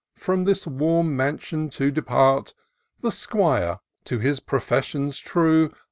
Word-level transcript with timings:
From 0.15 0.45
this 0.45 0.65
warm 0.65 1.15
mansion 1.15 1.69
to 1.77 1.91
depart. 1.91 2.55
The 3.01 3.11
'Squire, 3.11 3.81
to 4.05 4.17
his 4.17 4.39
professions 4.39 5.19
true. 5.19 5.71